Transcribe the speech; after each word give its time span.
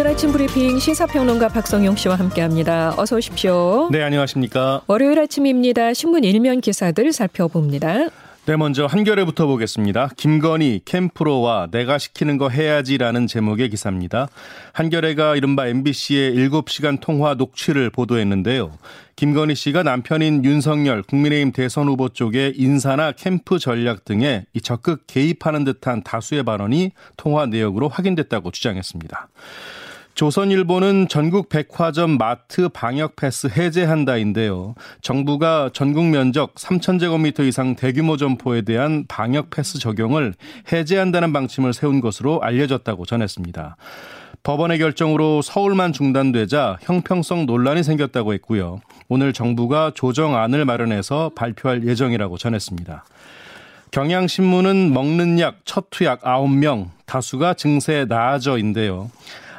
오늘 0.00 0.12
아침 0.12 0.32
브리핑 0.32 0.78
시사평론가 0.78 1.48
박성용 1.48 1.94
씨와 1.94 2.14
함께합니다. 2.14 2.94
어서 2.96 3.16
오십시오. 3.16 3.90
네, 3.92 4.02
안녕하십니까. 4.02 4.80
월요일 4.86 5.20
아침입니다. 5.20 5.92
신문 5.92 6.24
일면 6.24 6.62
기사들 6.62 7.12
살펴봅니다. 7.12 8.08
네, 8.46 8.56
먼저 8.56 8.86
한겨레부터 8.86 9.46
보겠습니다. 9.46 10.08
김건희 10.16 10.80
캠프로와 10.86 11.68
내가 11.70 11.98
시키는 11.98 12.38
거 12.38 12.48
해야지라는 12.48 13.26
제목의 13.26 13.68
기사입니다. 13.68 14.28
한겨레가 14.72 15.36
이른바 15.36 15.66
MBC의 15.66 16.34
7시간 16.34 16.98
통화 17.02 17.34
녹취를 17.34 17.90
보도했는데요. 17.90 18.72
김건희 19.16 19.54
씨가 19.54 19.82
남편인 19.82 20.46
윤석열 20.46 21.02
국민의힘 21.02 21.52
대선 21.52 21.88
후보 21.88 22.08
쪽의 22.08 22.54
인사나 22.56 23.12
캠프 23.12 23.58
전략 23.58 24.06
등에 24.06 24.46
적극 24.62 25.06
개입하는 25.06 25.64
듯한 25.64 26.02
다수의 26.04 26.42
발언이 26.42 26.92
통화 27.18 27.44
내역으로 27.44 27.90
확인됐다고 27.90 28.50
주장했습니다. 28.50 29.28
조선일보는 30.20 31.08
전국 31.08 31.48
백화점 31.48 32.18
마트 32.18 32.68
방역 32.68 33.16
패스 33.16 33.46
해제한다인데요. 33.46 34.74
정부가 35.00 35.70
전국 35.72 36.04
면적 36.10 36.56
3,000제곱미터 36.56 37.40
이상 37.48 37.74
대규모 37.74 38.18
점포에 38.18 38.60
대한 38.60 39.06
방역 39.08 39.48
패스 39.48 39.78
적용을 39.78 40.34
해제한다는 40.70 41.32
방침을 41.32 41.72
세운 41.72 42.02
것으로 42.02 42.42
알려졌다고 42.42 43.06
전했습니다. 43.06 43.76
법원의 44.42 44.78
결정으로 44.80 45.40
서울만 45.40 45.94
중단되자 45.94 46.80
형평성 46.82 47.46
논란이 47.46 47.82
생겼다고 47.82 48.34
했고요. 48.34 48.82
오늘 49.08 49.32
정부가 49.32 49.92
조정안을 49.94 50.66
마련해서 50.66 51.30
발표할 51.34 51.86
예정이라고 51.86 52.36
전했습니다. 52.36 53.06
경향신문은 53.90 54.92
먹는 54.92 55.40
약 55.40 55.60
첫 55.64 55.86
투약 55.88 56.20
9명, 56.20 56.90
다수가 57.06 57.54
증세 57.54 58.04
나아져인데요. 58.06 59.10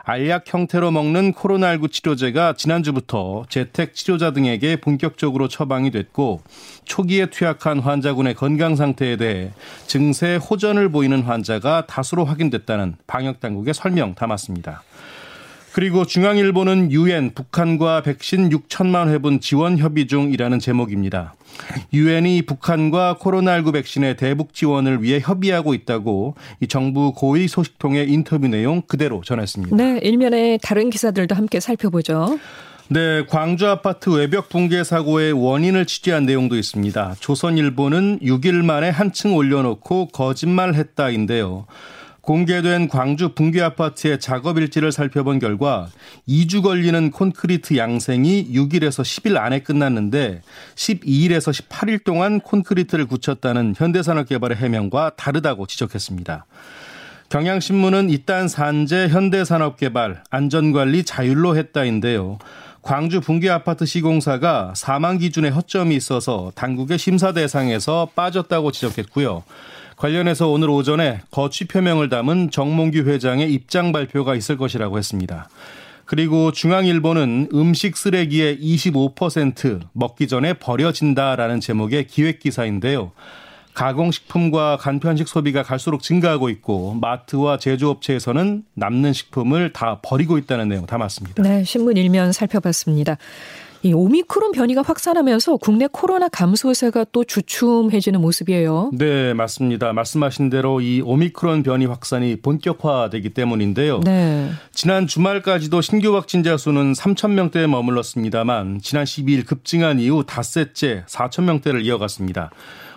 알약 0.03 0.43
형태로 0.51 0.91
먹는 0.91 1.33
코로나19 1.33 1.91
치료제가 1.91 2.53
지난주부터 2.53 3.45
재택 3.49 3.93
치료자 3.93 4.31
등에게 4.31 4.77
본격적으로 4.77 5.47
처방이 5.47 5.91
됐고 5.91 6.41
초기에 6.85 7.27
투약한 7.27 7.79
환자군의 7.79 8.33
건강 8.33 8.75
상태에 8.75 9.17
대해 9.17 9.51
증세 9.85 10.37
호전을 10.37 10.89
보이는 10.89 11.21
환자가 11.21 11.85
다수로 11.85 12.25
확인됐다는 12.25 12.95
방역 13.05 13.39
당국의 13.39 13.73
설명 13.73 14.15
담았습니다. 14.15 14.83
그리고 15.73 16.05
중앙일보는 16.05 16.91
유엔 16.91 17.33
북한과 17.33 18.03
백신 18.03 18.49
6천만 18.49 19.09
회분 19.09 19.39
지원 19.39 19.77
협의 19.77 20.07
중이라는 20.07 20.59
제목입니다. 20.59 21.33
유엔이 21.93 22.43
북한과 22.43 23.17
코로나19 23.19 23.73
백신의 23.73 24.17
대북 24.17 24.53
지원을 24.53 25.03
위해 25.03 25.19
협의하고 25.21 25.73
있다고 25.73 26.35
이 26.59 26.67
정부 26.67 27.13
고위 27.13 27.47
소식통의 27.47 28.09
인터뷰 28.09 28.47
내용 28.47 28.81
그대로 28.81 29.21
전했습니다. 29.23 29.75
네, 29.75 29.99
일면에 30.01 30.57
다른 30.61 30.89
기사들도 30.89 31.35
함께 31.35 31.59
살펴보죠. 31.59 32.39
네, 32.89 33.25
광주 33.25 33.67
아파트 33.67 34.09
외벽 34.09 34.49
붕괴 34.49 34.83
사고의 34.83 35.31
원인을 35.31 35.85
취재한 35.85 36.25
내용도 36.25 36.57
있습니다. 36.57 37.15
조선일보는 37.21 38.19
6일 38.19 38.65
만에 38.65 38.89
한층 38.89 39.33
올려놓고 39.33 40.07
거짓말했다인데요. 40.07 41.67
공개된 42.21 42.87
광주 42.87 43.29
붕괴 43.33 43.61
아파트의 43.61 44.19
작업 44.19 44.59
일지를 44.59 44.91
살펴본 44.91 45.39
결과 45.39 45.89
2주 46.27 46.61
걸리는 46.61 47.09
콘크리트 47.09 47.77
양생이 47.77 48.49
6일에서 48.53 49.01
10일 49.01 49.37
안에 49.37 49.59
끝났는데 49.59 50.41
12일에서 50.75 51.51
18일 51.51 52.03
동안 52.03 52.39
콘크리트를 52.39 53.07
굳혔다는 53.07 53.73
현대산업개발의 53.75 54.57
해명과 54.57 55.13
다르다고 55.17 55.65
지적했습니다. 55.65 56.45
경향신문은 57.29 58.09
이딴 58.09 58.47
산재 58.47 59.07
현대산업개발 59.07 60.23
안전관리 60.29 61.03
자율로 61.03 61.55
했다인데요. 61.57 62.37
광주 62.81 63.21
붕괴 63.21 63.49
아파트 63.49 63.85
시공사가 63.85 64.73
사망 64.75 65.17
기준에 65.17 65.49
허점이 65.49 65.95
있어서 65.95 66.51
당국의 66.55 66.97
심사 66.97 67.31
대상에서 67.31 68.09
빠졌다고 68.15 68.71
지적했고요. 68.71 69.43
관련해서 70.01 70.49
오늘 70.49 70.71
오전에 70.71 71.19
거취 71.29 71.65
표명을 71.65 72.09
담은 72.09 72.49
정몽규 72.49 73.01
회장의 73.01 73.53
입장 73.53 73.91
발표가 73.91 74.33
있을 74.33 74.57
것이라고 74.57 74.97
했습니다. 74.97 75.47
그리고 76.05 76.51
중앙일보는 76.51 77.49
음식 77.53 77.95
쓰레기의 77.95 78.57
25% 78.59 79.81
먹기 79.93 80.27
전에 80.27 80.53
버려진다라는 80.53 81.59
제목의 81.59 82.07
기획 82.07 82.39
기사인데요. 82.39 83.11
가공식품과 83.75 84.77
간편식 84.77 85.27
소비가 85.27 85.61
갈수록 85.61 86.01
증가하고 86.01 86.49
있고 86.49 86.95
마트와 86.95 87.59
제조업체에서는 87.59 88.63
남는 88.73 89.13
식품을 89.13 89.71
다 89.71 89.99
버리고 90.01 90.39
있다는 90.39 90.67
내용 90.69 90.87
담았습니다. 90.87 91.43
네, 91.43 91.63
신문 91.63 91.95
일면 91.95 92.31
살펴봤습니다. 92.31 93.17
이 93.83 93.93
오미크론 93.93 94.51
변이가 94.51 94.83
확산하면서 94.83 95.57
국내 95.57 95.87
코로나 95.91 96.29
감소세가 96.29 97.05
또 97.11 97.23
주춤해지는 97.23 98.21
모습이에요. 98.21 98.91
네, 98.93 99.33
맞습니다. 99.33 99.91
말씀하신 99.91 100.51
대로 100.51 100.81
이 100.81 101.01
오미크론 101.01 101.63
변이 101.63 101.85
확산이 101.87 102.35
본격화되기 102.35 103.33
때문인데요. 103.33 104.01
네. 104.01 104.51
지난 104.71 105.07
주말까지도 105.07 105.81
신규 105.81 106.15
확진자 106.15 106.57
수는 106.57 106.93
3천 106.93 107.31
명대에 107.31 107.65
머물렀습니다만 107.65 108.81
지난 108.83 109.05
12일 109.05 109.47
급증한 109.47 109.99
이후 109.99 110.23
닷새째 110.25 111.03
4천 111.07 111.43
명대를 111.45 111.83
이어갔습니다. 111.83 112.51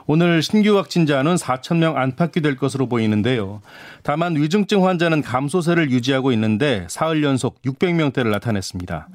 오늘 0.07 0.43
신규 0.43 0.77
확진자는 0.77 1.37
4천 1.37 1.79
명 1.79 1.97
안팎이 1.97 2.43
될 2.43 2.57
것으로 2.57 2.89
보이는데요. 2.89 3.63
다만 4.03 4.37
위중증 4.37 4.87
환자는 4.87 5.23
감소세를 5.23 5.91
유지하고 5.91 6.31
있는데 6.33 6.87
사흘 6.91 7.25
연속 7.25 7.63
600명대를 7.63 8.29
나타냈습니다. 8.29 9.09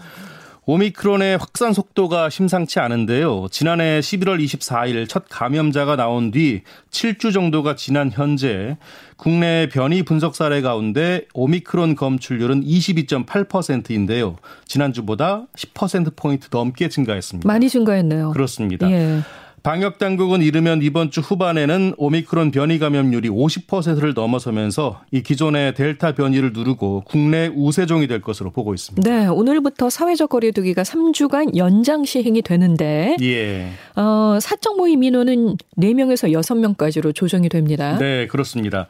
오미크론의 0.66 1.38
확산 1.38 1.74
속도가 1.74 2.30
심상치 2.30 2.80
않은데요. 2.80 3.48
지난해 3.50 4.00
11월 4.00 4.44
24일 4.44 5.10
첫 5.10 5.26
감염자가 5.30 5.96
나온 5.96 6.32
뒤 6.32 6.62
7주 6.92 7.34
정도가 7.34 7.76
지난 7.76 8.12
현재 8.12 8.78
국내 9.18 9.68
변이 9.68 10.04
분석 10.04 10.36
사례 10.36 10.62
가운데 10.62 11.26
오미크론 11.34 11.96
검출률은 11.96 12.64
22.8%인데요. 12.64 14.36
지난주보다 14.66 15.48
10%포인트 15.56 16.50
넘게 16.52 16.90
증가했습니다. 16.90 17.48
많이 17.48 17.68
증가했네요. 17.68 18.32
그렇습니다. 18.32 18.90
예. 18.92 19.22
방역 19.64 19.98
당국은 19.98 20.42
이르면 20.42 20.82
이번 20.82 21.12
주 21.12 21.22
후반에는 21.22 21.96
오미크론 21.98 22.52
변이 22.52 22.80
감염률이 22.80 23.30
50%를 23.30 24.14
넘어서면서 24.14 25.02
이 25.12 25.22
기존의 25.22 25.74
델타 25.74 26.14
변이를 26.14 26.54
누르고 26.54 27.04
국내 27.06 27.48
우세종이 27.54 28.08
될 28.08 28.22
것으로 28.22 28.52
보고 28.52 28.74
있습니다. 28.74 29.10
네, 29.10 29.28
오늘부터 29.28 29.90
사회적 29.90 30.30
거리두기가 30.30 30.84
3주간 30.84 31.56
연장 31.58 32.06
시행이 32.06 32.42
되는데 32.42 33.16
예. 33.22 33.70
어, 33.96 34.38
사적 34.42 34.78
모임 34.78 35.04
인원은 35.04 35.58
4명에서 35.78 36.32
6명까지로 36.32 37.14
조정이 37.14 37.50
됩니다. 37.50 37.98
네, 37.98 38.28
그렇습니다. 38.28 38.88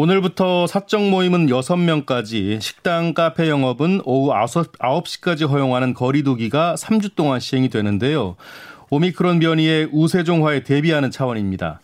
오늘부터 0.00 0.68
사적 0.68 1.08
모임은 1.08 1.48
6명까지, 1.48 2.60
식당, 2.60 3.14
카페 3.14 3.48
영업은 3.48 4.02
오후 4.04 4.32
9시까지 4.32 5.48
허용하는 5.48 5.92
거리두기가 5.92 6.76
3주 6.78 7.16
동안 7.16 7.40
시행이 7.40 7.68
되는데요. 7.68 8.36
오미크론 8.90 9.40
변이의 9.40 9.88
우세종화에 9.92 10.64
대비하는 10.64 11.10
차원입니다. 11.10 11.80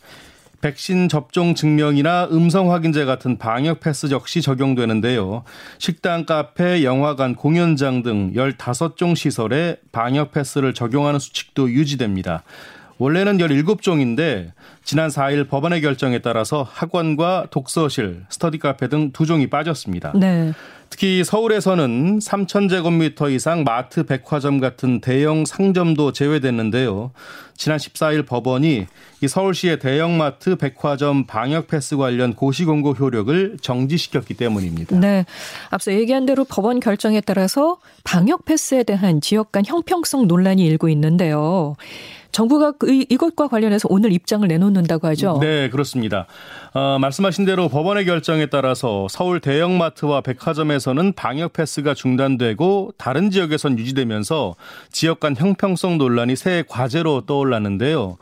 백신 0.62 1.10
접종 1.10 1.54
증명이나 1.54 2.28
음성 2.32 2.72
확인제 2.72 3.04
같은 3.04 3.36
방역 3.36 3.80
패스 3.80 4.10
역시 4.10 4.40
적용되는데요. 4.40 5.44
식당, 5.76 6.24
카페, 6.24 6.82
영화관, 6.84 7.34
공연장 7.34 8.02
등 8.02 8.32
15종 8.32 9.14
시설에 9.14 9.76
방역 9.92 10.32
패스를 10.32 10.72
적용하는 10.72 11.18
수칙도 11.18 11.70
유지됩니다. 11.70 12.44
원래는 12.96 13.36
17종인데 13.36 14.52
지난 14.84 15.10
4일 15.10 15.50
법원의 15.50 15.82
결정에 15.82 16.20
따라서 16.20 16.62
학원과 16.62 17.48
독서실, 17.50 18.24
스터디 18.30 18.58
카페 18.58 18.88
등 18.88 19.10
두 19.12 19.26
종이 19.26 19.48
빠졌습니다. 19.48 20.12
네. 20.14 20.52
특히 20.94 21.24
서울에서는 21.24 22.20
3,000제곱미터 22.20 23.28
이상 23.28 23.64
마트, 23.64 24.04
백화점 24.06 24.60
같은 24.60 25.00
대형 25.00 25.44
상점도 25.44 26.12
제외됐는데요. 26.12 27.10
지난 27.56 27.78
14일 27.78 28.24
법원이 28.24 28.86
이 29.20 29.28
서울시의 29.28 29.80
대형마트, 29.80 30.54
백화점 30.54 31.26
방역 31.26 31.66
패스 31.66 31.96
관련 31.96 32.34
고시공고 32.34 32.92
효력을 32.92 33.56
정지시켰기 33.60 34.34
때문입니다. 34.34 34.96
네. 35.00 35.26
앞서 35.70 35.92
얘기한 35.92 36.26
대로 36.26 36.44
법원 36.44 36.78
결정에 36.78 37.20
따라서 37.20 37.78
방역 38.04 38.44
패스에 38.44 38.84
대한 38.84 39.20
지역 39.20 39.50
간 39.50 39.64
형평성 39.66 40.28
논란이 40.28 40.64
일고 40.64 40.88
있는데요. 40.90 41.74
정부가 42.34 42.72
그 42.72 43.04
이것과 43.08 43.46
관련해서 43.46 43.86
오늘 43.88 44.12
입장을 44.12 44.46
내놓는다고 44.46 45.06
하죠. 45.08 45.38
네, 45.40 45.70
그렇습니다. 45.70 46.26
어, 46.72 46.98
말씀하신 47.00 47.44
대로 47.44 47.68
법원의 47.68 48.06
결정에 48.06 48.46
따라서 48.46 49.06
서울 49.08 49.38
대형마트와 49.38 50.20
백화점에서는 50.20 51.12
방역 51.12 51.52
패스가 51.52 51.94
중단되고 51.94 52.94
다른 52.98 53.30
지역에선 53.30 53.78
유지되면서 53.78 54.56
지역 54.90 55.20
간 55.20 55.36
형평성 55.36 55.96
논란이 55.96 56.34
새 56.34 56.64
과제로 56.68 57.20
떠올랐는데요. 57.20 58.18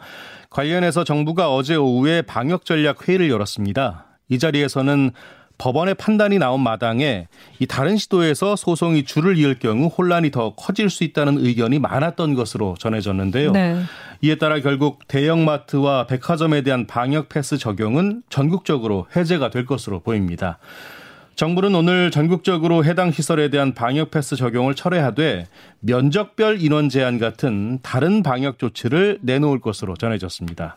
관련해서 0.51 1.05
정부가 1.05 1.55
어제 1.55 1.77
오후에 1.77 2.21
방역 2.21 2.67
전략 2.67 3.09
회의를 3.09 3.31
열었습니다. 3.31 4.05
이 4.29 4.39
자리에서는 4.39 5.11
법원의 5.59 5.95
판단이 5.95 6.39
나온 6.39 6.61
마당에 6.61 7.29
이 7.59 7.67
다른 7.67 7.97
시도에서 7.97 8.57
소송이 8.57 9.05
줄을 9.05 9.39
이을 9.39 9.59
경우 9.59 9.87
혼란이 9.87 10.31
더 10.31 10.55
커질 10.55 10.91
수 10.91 11.05
있다는 11.05 11.45
의견이 11.45 11.79
많았던 11.79 12.35
것으로 12.35 12.77
전해졌는데요. 12.79 13.53
네. 13.53 13.83
이에 14.23 14.37
따라 14.37 14.61
결국 14.61 15.07
대형마트와 15.09 16.07
백화점에 16.07 16.63
대한 16.63 16.87
방역 16.87 17.29
패스 17.29 17.59
적용은 17.59 18.23
전국적으로 18.29 19.07
해제가 19.15 19.51
될 19.51 19.67
것으로 19.67 20.01
보입니다. 20.01 20.59
정부는 21.35 21.75
오늘 21.75 22.11
전국적으로 22.11 22.85
해당 22.85 23.11
시설에 23.11 23.49
대한 23.49 23.73
방역 23.73 24.11
패스 24.11 24.37
적용을 24.37 24.75
철회하되 24.75 25.47
면적별 25.81 26.61
인원 26.61 26.89
제한 26.89 27.19
같은 27.19 27.79
다른 27.83 28.23
방역 28.23 28.59
조치를 28.59 29.19
내놓을 29.23 29.61
것으로 29.61 29.97
전해졌습니다. 29.97 30.77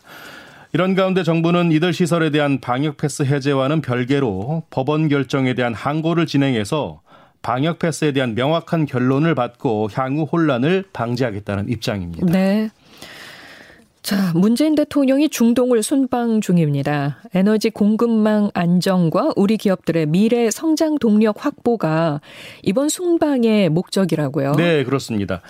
이런 0.76 0.94
가운데 0.94 1.22
정부는 1.22 1.72
이들 1.72 1.94
시설에 1.94 2.28
대한 2.28 2.60
방역 2.60 2.98
패스 2.98 3.22
해제와는 3.22 3.80
별개로 3.80 4.64
법원 4.68 5.08
결정에 5.08 5.54
대한 5.54 5.72
항고를 5.72 6.26
진행해서 6.26 7.00
방역 7.40 7.78
패스에 7.78 8.12
대한 8.12 8.34
명확한 8.34 8.84
결론을 8.84 9.34
받고 9.34 9.88
향후 9.94 10.24
혼란을 10.24 10.84
방지하겠다는 10.92 11.70
입장입니다. 11.70 12.26
네. 12.26 12.68
자, 14.02 14.32
문재인 14.34 14.74
대통령이 14.74 15.30
중동을 15.30 15.82
순방 15.82 16.42
중입니다. 16.42 17.22
에너지 17.32 17.70
공급망 17.70 18.50
안정과 18.52 19.32
우리 19.34 19.56
기업들의 19.56 20.04
미래 20.04 20.50
성장 20.50 20.98
동력 20.98 21.42
확보가 21.42 22.20
이번 22.62 22.90
순방의 22.90 23.70
목적이라고요. 23.70 24.52
네, 24.56 24.84
그렇습니다. 24.84 25.40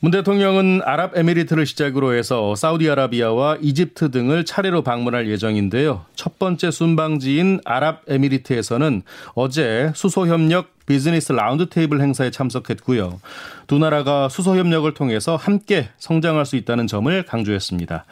문 0.00 0.12
대통령은 0.12 0.80
아랍에미리트를 0.84 1.66
시작으로 1.66 2.14
해서 2.14 2.54
사우디아라비아와 2.54 3.58
이집트 3.60 4.12
등을 4.12 4.44
차례로 4.44 4.82
방문할 4.82 5.28
예정인데요. 5.28 6.04
첫 6.14 6.38
번째 6.38 6.70
순방지인 6.70 7.62
아랍에미리트에서는 7.64 9.02
어제 9.34 9.90
수소협력 9.96 10.68
비즈니스 10.86 11.32
라운드 11.32 11.68
테이블 11.68 12.00
행사에 12.00 12.30
참석했고요. 12.30 13.18
두 13.66 13.78
나라가 13.78 14.28
수소협력을 14.28 14.94
통해서 14.94 15.34
함께 15.34 15.88
성장할 15.98 16.46
수 16.46 16.54
있다는 16.54 16.86
점을 16.86 17.22
강조했습니다. 17.24 18.04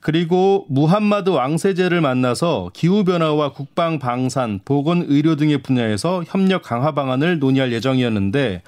그리고 0.00 0.64
무함마드 0.68 1.30
왕세제를 1.30 2.00
만나서 2.00 2.70
기후변화와 2.72 3.52
국방, 3.52 3.98
방산, 3.98 4.60
보건, 4.64 5.04
의료 5.08 5.36
등의 5.36 5.58
분야에서 5.58 6.22
협력 6.26 6.62
강화 6.62 6.92
방안을 6.92 7.38
논의할 7.40 7.72
예정이었는데 7.72 8.62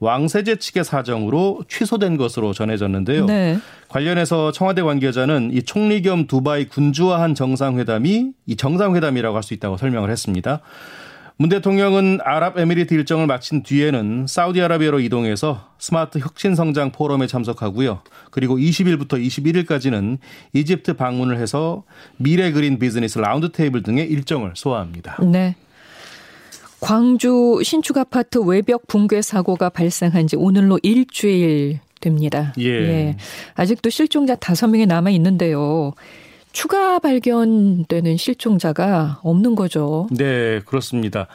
왕세제 0.00 0.56
측의 0.56 0.84
사정으로 0.84 1.64
취소된 1.68 2.16
것으로 2.16 2.52
전해졌는데요. 2.52 3.26
네. 3.26 3.58
관련해서 3.88 4.52
청와대 4.52 4.82
관계자는 4.82 5.50
이 5.52 5.62
총리 5.62 6.02
겸 6.02 6.26
두바이 6.26 6.66
군주와한 6.68 7.34
정상회담이 7.34 8.32
이 8.46 8.56
정상회담이라고 8.56 9.36
할 9.36 9.42
수 9.42 9.54
있다고 9.54 9.76
설명을 9.76 10.10
했습니다. 10.10 10.60
문 11.38 11.50
대통령은 11.50 12.20
아랍에미리트 12.24 12.94
일정을 12.94 13.26
마친 13.26 13.62
뒤에는 13.62 14.26
사우디아라비아로 14.26 15.00
이동해서 15.00 15.68
스마트 15.78 16.18
혁신 16.18 16.54
성장 16.54 16.90
포럼에 16.90 17.26
참석하고요. 17.26 18.00
그리고 18.30 18.56
20일부터 18.56 19.22
21일까지는 19.22 20.16
이집트 20.54 20.94
방문을 20.94 21.38
해서 21.38 21.84
미래 22.16 22.52
그린 22.52 22.78
비즈니스 22.78 23.18
라운드 23.18 23.52
테이블 23.52 23.82
등의 23.82 24.06
일정을 24.08 24.52
소화합니다. 24.54 25.18
네. 25.22 25.56
광주 26.80 27.60
신축 27.62 27.96
아파트 27.96 28.38
외벽 28.38 28.86
붕괴 28.86 29.22
사고가 29.22 29.70
발생한 29.70 30.26
지 30.26 30.36
오늘로 30.36 30.78
일주일 30.82 31.80
됩니다. 32.00 32.52
예. 32.58 32.68
예. 32.68 33.16
아직도 33.54 33.90
실종자 33.90 34.34
다섯 34.34 34.68
명이 34.68 34.86
남아 34.86 35.10
있는데요. 35.10 35.94
추가 36.52 36.98
발견되는 36.98 38.16
실종자가 38.16 39.20
없는 39.22 39.54
거죠. 39.54 40.08
네, 40.10 40.60
그렇습니다. 40.64 41.26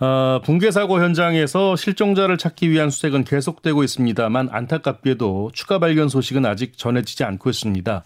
어, 0.00 0.40
붕괴 0.44 0.70
사고 0.70 1.00
현장에서 1.00 1.74
실종자를 1.74 2.38
찾기 2.38 2.70
위한 2.70 2.90
수색은 2.90 3.24
계속되고 3.24 3.82
있습니다만 3.82 4.48
안타깝게도 4.52 5.50
추가 5.54 5.78
발견 5.78 6.08
소식은 6.08 6.46
아직 6.46 6.76
전해지지 6.78 7.24
않고 7.24 7.50
있습니다. 7.50 8.04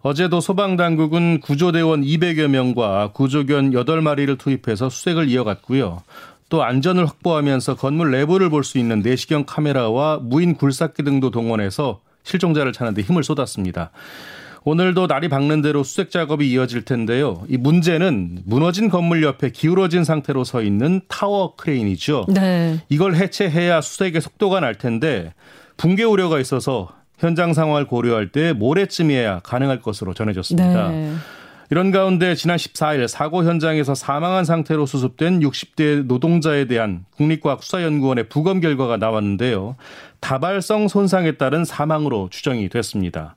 어제도 0.00 0.40
소방당국은 0.40 1.40
구조대원 1.40 2.02
200여 2.02 2.48
명과 2.48 3.12
구조견 3.12 3.72
8마리를 3.72 4.38
투입해서 4.38 4.88
수색을 4.88 5.28
이어갔고요. 5.28 6.02
또 6.48 6.62
안전을 6.62 7.04
확보하면서 7.06 7.76
건물 7.76 8.10
내부를 8.12 8.48
볼 8.48 8.64
수 8.64 8.78
있는 8.78 9.00
내시경 9.00 9.44
카메라와 9.46 10.20
무인 10.22 10.54
굴삭기 10.54 11.02
등도 11.02 11.30
동원해서 11.30 12.00
실종자를 12.22 12.72
찾는 12.72 12.94
데 12.94 13.02
힘을 13.02 13.22
쏟았습니다. 13.24 13.90
오늘도 14.64 15.06
날이 15.06 15.28
밝는 15.28 15.62
대로 15.62 15.82
수색 15.82 16.10
작업이 16.10 16.50
이어질 16.50 16.84
텐데요. 16.84 17.42
이 17.48 17.56
문제는 17.56 18.42
무너진 18.44 18.88
건물 18.90 19.22
옆에 19.22 19.50
기울어진 19.50 20.04
상태로 20.04 20.44
서 20.44 20.62
있는 20.62 21.00
타워 21.08 21.54
크레인이죠. 21.56 22.26
네. 22.28 22.80
이걸 22.88 23.14
해체해야 23.14 23.80
수색의 23.80 24.20
속도가 24.20 24.60
날 24.60 24.74
텐데 24.74 25.32
붕괴 25.76 26.02
우려가 26.04 26.38
있어서 26.40 26.88
현장 27.18 27.52
상황을 27.52 27.86
고려할 27.86 28.28
때 28.28 28.52
모레쯤이어야 28.52 29.40
가능할 29.40 29.80
것으로 29.80 30.14
전해졌습니다. 30.14 30.88
네. 30.88 31.12
이런 31.70 31.90
가운데 31.90 32.34
지난 32.34 32.56
14일 32.56 33.06
사고 33.08 33.44
현장에서 33.44 33.94
사망한 33.94 34.46
상태로 34.46 34.86
수습된 34.86 35.40
60대 35.40 36.06
노동자에 36.06 36.64
대한 36.64 37.04
국립과학수사연구원의 37.16 38.30
부검 38.30 38.60
결과가 38.60 38.96
나왔는데요. 38.96 39.76
다발성 40.20 40.88
손상에 40.88 41.32
따른 41.32 41.66
사망으로 41.66 42.28
추정이 42.30 42.70
됐습니다. 42.70 43.36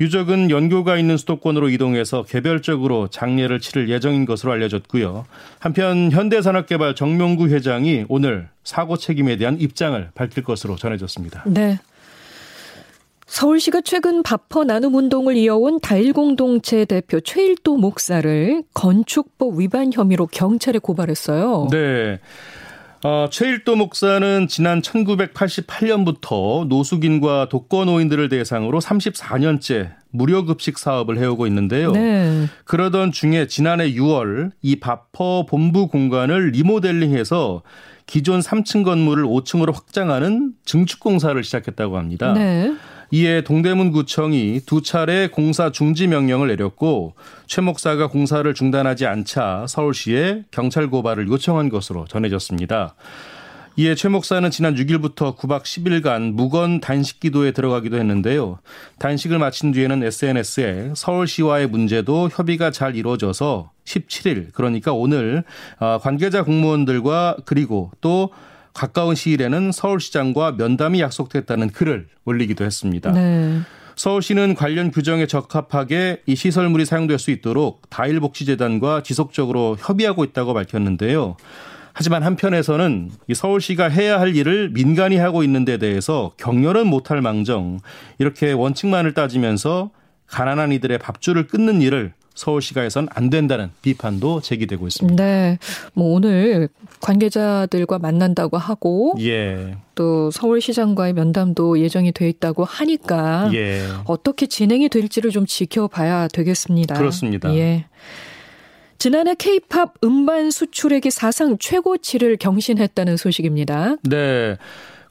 유족은 0.00 0.50
연고가 0.50 0.98
있는 0.98 1.16
수도권으로 1.16 1.70
이동해서 1.70 2.24
개별적으로 2.24 3.08
장례를 3.08 3.60
치를 3.60 3.88
예정인 3.88 4.26
것으로 4.26 4.52
알려졌고요. 4.52 5.24
한편 5.60 6.10
현대산업개발 6.10 6.96
정명구 6.96 7.48
회장이 7.48 8.04
오늘 8.08 8.48
사고 8.64 8.96
책임에 8.96 9.36
대한 9.36 9.58
입장을 9.60 10.10
밝힐 10.14 10.42
것으로 10.42 10.76
전해졌습니다. 10.76 11.44
네. 11.46 11.78
서울시가 13.34 13.80
최근 13.80 14.22
바퍼 14.22 14.62
나눔 14.62 14.94
운동을 14.94 15.36
이어온 15.36 15.80
다일 15.80 16.12
공동체 16.12 16.84
대표 16.84 17.18
최일도 17.18 17.78
목사를 17.78 18.62
건축법 18.74 19.58
위반 19.58 19.92
혐의로 19.92 20.28
경찰에 20.28 20.78
고발했어요. 20.78 21.66
네. 21.72 22.20
어, 23.02 23.26
최일도 23.28 23.74
목사는 23.74 24.46
지난 24.46 24.80
1988년부터 24.82 26.68
노숙인과 26.68 27.48
독거노인들을 27.48 28.28
대상으로 28.28 28.78
34년째 28.80 29.90
무료 30.10 30.44
급식 30.44 30.78
사업을 30.78 31.18
해오고 31.18 31.48
있는데요. 31.48 31.90
네. 31.90 32.46
그러던 32.66 33.10
중에 33.10 33.48
지난해 33.48 33.92
6월 33.94 34.52
이 34.62 34.76
바퍼 34.76 35.44
본부 35.44 35.88
공간을 35.88 36.50
리모델링해서 36.50 37.62
기존 38.06 38.38
3층 38.38 38.84
건물을 38.84 39.24
5층으로 39.24 39.74
확장하는 39.74 40.52
증축 40.64 41.00
공사를 41.00 41.42
시작했다고 41.42 41.98
합니다. 41.98 42.32
네. 42.32 42.72
이에 43.14 43.42
동대문구청이 43.42 44.62
두 44.66 44.82
차례 44.82 45.28
공사 45.28 45.70
중지 45.70 46.08
명령을 46.08 46.48
내렸고 46.48 47.14
최 47.46 47.60
목사가 47.60 48.08
공사를 48.08 48.52
중단하지 48.52 49.06
않자 49.06 49.66
서울시에 49.68 50.42
경찰 50.50 50.90
고발을 50.90 51.28
요청한 51.28 51.68
것으로 51.68 52.06
전해졌습니다. 52.08 52.96
이에 53.76 53.94
최 53.94 54.08
목사는 54.08 54.50
지난 54.50 54.74
6일부터 54.74 55.36
9박 55.36 55.62
10일간 55.62 56.32
무건 56.32 56.80
단식 56.80 57.20
기도에 57.20 57.52
들어가기도 57.52 57.98
했는데요. 57.98 58.58
단식을 58.98 59.38
마친 59.38 59.70
뒤에는 59.70 60.02
SNS에 60.02 60.94
서울시와의 60.96 61.68
문제도 61.68 62.28
협의가 62.32 62.72
잘 62.72 62.96
이루어져서 62.96 63.70
17일 63.84 64.52
그러니까 64.54 64.92
오늘 64.92 65.44
어, 65.78 65.98
관계자 66.02 66.42
공무원들과 66.42 67.36
그리고 67.44 67.92
또 68.00 68.30
가까운 68.74 69.14
시일에는 69.14 69.72
서울시장과 69.72 70.52
면담이 70.52 71.00
약속됐다는 71.00 71.70
글을 71.70 72.08
올리기도 72.24 72.64
했습니다. 72.64 73.12
네. 73.12 73.60
서울시는 73.96 74.56
관련 74.56 74.90
규정에 74.90 75.26
적합하게 75.26 76.22
이 76.26 76.34
시설물이 76.34 76.84
사용될 76.84 77.20
수 77.20 77.30
있도록 77.30 77.88
다일복지재단과 77.90 79.04
지속적으로 79.04 79.76
협의하고 79.78 80.24
있다고 80.24 80.52
밝혔는데요. 80.52 81.36
하지만 81.92 82.24
한편에서는 82.24 83.12
이 83.28 83.34
서울시가 83.34 83.88
해야 83.88 84.18
할 84.18 84.34
일을 84.34 84.70
민간이 84.70 85.16
하고 85.16 85.44
있는 85.44 85.64
데 85.64 85.78
대해서 85.78 86.32
격려는 86.36 86.88
못할 86.88 87.22
망정 87.22 87.78
이렇게 88.18 88.50
원칙만을 88.50 89.14
따지면서 89.14 89.90
가난한 90.26 90.72
이들의 90.72 90.98
밥줄을 90.98 91.46
끊는 91.46 91.80
일을 91.80 92.12
서울시가 92.34 92.82
해선 92.82 93.08
안 93.10 93.30
된다는 93.30 93.70
비판도 93.82 94.40
제기되고 94.40 94.86
있습니다. 94.86 95.24
네. 95.24 95.58
뭐 95.92 96.14
오늘 96.14 96.68
관계자들과 97.00 97.98
만난다고 97.98 98.56
하고 98.56 99.14
예. 99.20 99.76
또 99.94 100.30
서울시장과의 100.30 101.12
면담도 101.12 101.78
예정이 101.78 102.12
돼 102.12 102.28
있다고 102.28 102.64
하니까 102.64 103.50
예. 103.54 103.86
어떻게 104.04 104.46
진행이 104.46 104.88
될지를 104.88 105.30
좀 105.30 105.46
지켜봐야 105.46 106.28
되겠습니다. 106.28 106.96
그렇습니다. 106.96 107.54
예. 107.54 107.86
지난해 108.98 109.34
케이팝 109.34 109.94
음반 110.02 110.50
수출액이 110.50 111.10
사상 111.10 111.58
최고치를 111.58 112.36
경신했다는 112.38 113.16
소식입니다. 113.16 113.96
네. 114.02 114.56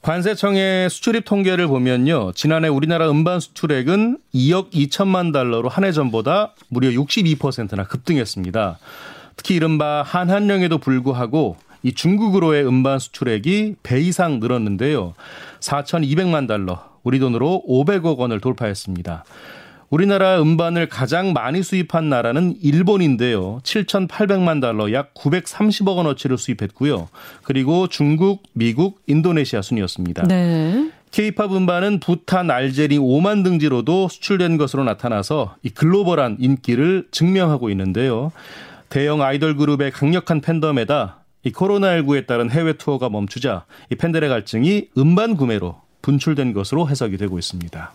관세청의 0.04 0.90
수출입 0.90 1.24
통계를 1.24 1.68
보면요. 1.68 2.34
지난해 2.34 2.68
우리나라 2.68 3.10
음반 3.10 3.40
수출액은 3.40 4.18
2억 4.36 4.72
2천만 4.72 5.32
달러로 5.32 5.70
한 5.70 5.86
해 5.86 5.94
전보다 5.94 6.54
무려 6.68 6.90
62%나 6.90 7.86
급등했습니다. 7.86 8.80
특히 9.38 9.56
이른바 9.56 10.04
한한령에도 10.06 10.78
불구하고 10.80 11.56
이 11.84 11.94
중국으로의 11.94 12.68
음반 12.68 13.00
수출액이 13.00 13.76
배 13.82 14.02
이상 14.02 14.42
늘었는데요. 14.42 15.14
4,200만 15.62 16.50
달러, 16.50 16.84
우리 17.04 17.20
돈으로 17.20 17.64
500억 17.66 18.18
원을 18.18 18.42
돌파했습니다. 18.42 19.24
우리나라 19.94 20.42
음반을 20.42 20.90
가장 20.90 21.34
많이 21.34 21.62
수입한 21.62 22.10
나라는 22.10 22.56
일본인데요. 22.64 23.60
7,800만 23.62 24.60
달러 24.60 24.92
약 24.92 25.14
930억 25.14 25.98
원어치를 25.98 26.40
수입했고요. 26.40 27.10
그리고 27.44 27.88
중국, 27.88 28.42
미국, 28.54 29.04
인도네시아 29.06 29.62
순이었습니다. 29.62 30.24
네. 30.24 30.90
케이팝 31.12 31.54
음반은 31.54 32.00
부탄, 32.00 32.50
알제리, 32.50 32.98
오만 32.98 33.44
등지로도 33.44 34.08
수출된 34.08 34.58
것으로 34.58 34.84
나타나서 34.84 35.58
이 35.62 35.70
글로벌한 35.70 36.38
인기를 36.40 37.10
증명하고 37.12 37.70
있는데요. 37.70 38.32
대형 38.90 39.22
아이돌 39.22 39.58
그룹의 39.58 39.92
강력한 39.92 40.42
팬덤에다 40.42 41.20
이 41.44 41.52
코로나19에 41.52 42.26
따른 42.26 42.50
해외 42.50 42.74
투어가 42.74 43.10
멈추자 43.10 43.66
이 43.92 43.96
팬들의 43.96 44.28
갈증이 44.28 44.88
음반 44.98 45.38
구매로 45.38 45.76
분출된 46.02 46.54
것으로 46.54 46.90
해석이 46.90 47.18
되고 47.18 47.38
있습니다. 47.38 47.92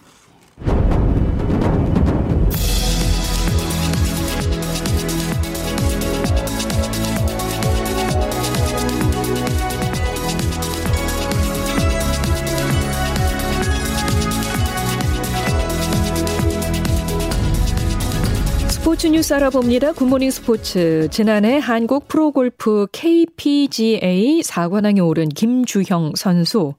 스포츠 18.98 19.14
뉴스 19.14 19.32
알아봅니다. 19.32 19.92
굿모닝 19.92 20.28
스포츠. 20.32 21.06
지난해 21.12 21.60
한국 21.60 22.08
프로골프 22.08 22.88
KPGA 22.90 24.40
4관왕에 24.40 25.06
오른 25.06 25.28
김주형 25.28 26.14
선수. 26.16 26.74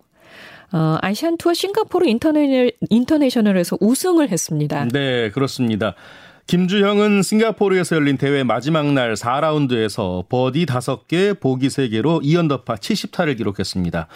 어, 0.74 0.98
아시안 1.02 1.38
투어 1.38 1.54
싱가포르 1.54 2.06
인터내, 2.10 2.72
인터내셔널에서 2.90 3.78
우승을 3.80 4.32
했습니다. 4.32 4.90
네, 4.92 5.30
그렇습니다. 5.30 5.96
김주형은 6.48 7.22
싱가포르에서 7.22 7.96
열린 7.96 8.18
대회 8.18 8.44
마지막 8.44 8.92
날 8.92 9.14
4라운드에서 9.14 10.28
버디 10.28 10.66
5개, 10.66 11.40
보기 11.40 11.70
3개로 11.70 12.22
2언더파 12.22 12.80
70타를 12.80 13.38
기록했습니다. 13.38 14.10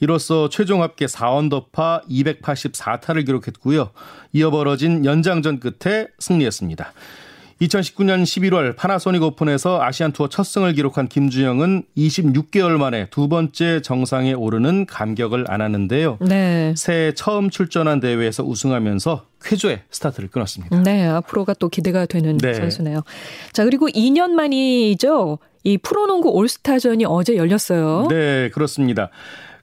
이로써 0.00 0.50
최종 0.50 0.82
합계 0.82 1.06
4언더파 1.06 2.06
284타를 2.06 3.24
기록했고요. 3.24 3.92
이어 4.34 4.50
벌어진 4.50 5.06
연장전 5.06 5.58
끝에 5.60 6.08
승리했습니다. 6.18 6.92
2019년 7.60 8.22
11월 8.22 8.76
파나소닉 8.76 9.22
오픈에서 9.22 9.80
아시안 9.82 10.12
투어 10.12 10.28
첫 10.28 10.44
승을 10.44 10.74
기록한 10.74 11.08
김주영은 11.08 11.84
26개월 11.96 12.76
만에 12.76 13.08
두 13.10 13.28
번째 13.28 13.80
정상에 13.80 14.34
오르는 14.34 14.84
감격을 14.84 15.46
안았는데요. 15.48 16.18
네. 16.20 16.74
새해 16.76 17.12
처음 17.14 17.48
출전한 17.48 18.00
대회에서 18.00 18.44
우승하면서 18.44 19.24
쾌조의 19.42 19.82
스타트를 19.90 20.28
끊었습니다. 20.28 20.82
네, 20.82 21.06
앞으로가 21.06 21.54
또 21.54 21.70
기대가 21.70 22.04
되는 22.04 22.36
네. 22.36 22.52
선수네요. 22.54 23.02
자, 23.52 23.64
그리고 23.64 23.88
2년 23.88 24.32
만이죠. 24.32 25.38
이 25.64 25.78
프로농구 25.78 26.30
올스타전이 26.30 27.06
어제 27.06 27.36
열렸어요. 27.36 28.08
네, 28.10 28.50
그렇습니다. 28.50 29.08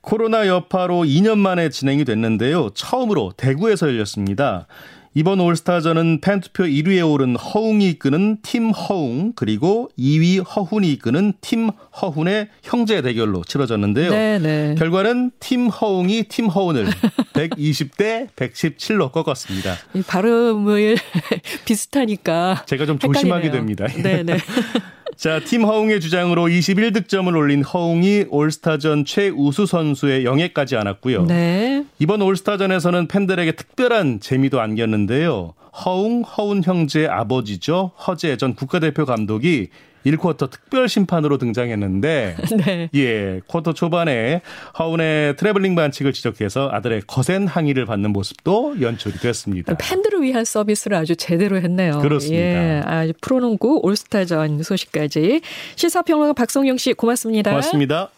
코로나 0.01 0.47
여파로 0.47 1.03
2년 1.03 1.37
만에 1.37 1.69
진행이 1.69 2.03
됐는데요. 2.05 2.71
처음으로 2.73 3.33
대구에서 3.37 3.87
열렸습니다. 3.87 4.67
이번 5.15 5.39
올스타전은 5.39 6.21
팬투표 6.21 6.63
1위에 6.63 7.07
오른 7.07 7.35
허웅이 7.35 7.87
이끄는 7.89 8.37
팀 8.41 8.71
허웅 8.71 9.33
그리고 9.35 9.89
2위 9.97 10.43
허훈이 10.43 10.91
이끄는 10.93 11.33
팀 11.39 11.69
허훈의 12.01 12.49
형제 12.63 13.01
대결로 13.03 13.43
치러졌는데요. 13.43 14.09
네네. 14.09 14.39
네. 14.39 14.75
결과는 14.75 15.31
팀 15.39 15.67
허웅이 15.67 16.23
팀 16.23 16.47
허훈을 16.47 16.87
120대 17.33 18.29
117로 18.35 19.11
꺾었습니다. 19.11 19.75
이 19.93 20.01
발음을 20.01 20.97
비슷하니까 21.65 22.63
제가 22.65 22.87
좀 22.87 22.97
조심하게 22.97 23.51
됩니다. 23.51 23.85
네네. 23.87 24.37
자, 25.15 25.39
팀 25.39 25.63
허웅의 25.63 26.01
주장으로 26.01 26.43
21득점을 26.45 27.35
올린 27.35 27.63
허웅이 27.63 28.25
올스타전 28.29 29.05
최우수 29.05 29.65
선수의 29.65 30.25
영예까지 30.25 30.75
안았고요. 30.75 31.25
네. 31.25 31.85
이번 31.99 32.21
올스타전에서는 32.21 33.07
팬들에게 33.07 33.53
특별한 33.53 34.19
재미도 34.19 34.59
안겼는데요. 34.59 35.53
허웅, 35.85 36.21
허훈 36.21 36.63
형제의 36.63 37.07
아버지죠. 37.07 37.91
허재 38.07 38.37
전 38.37 38.53
국가대표 38.53 39.05
감독이 39.05 39.69
1쿼터 40.05 40.49
특별 40.49 40.89
심판으로 40.89 41.37
등장했는데 41.37 42.35
네. 42.65 42.89
예, 42.95 43.41
쿼터 43.47 43.73
초반에 43.73 44.41
허훈의 44.77 45.35
트래블링 45.35 45.75
반칙을 45.75 46.13
지적해서 46.13 46.69
아들의 46.71 47.03
거센 47.07 47.47
항의를 47.47 47.85
받는 47.85 48.11
모습도 48.11 48.75
연출이 48.81 49.17
됐습니다. 49.19 49.75
팬들을 49.77 50.21
위한 50.21 50.45
서비스를 50.45 50.97
아주 50.97 51.15
제대로 51.15 51.57
했네요. 51.57 51.99
그렇습니다. 51.99 52.43
예, 52.43 52.81
아, 52.85 53.07
프로농구 53.21 53.81
올스타전 53.83 54.63
소식까지 54.63 55.41
시사평론가 55.75 56.33
박성용 56.33 56.77
씨 56.77 56.93
고맙습니다. 56.93 57.51
고맙습니다. 57.51 58.09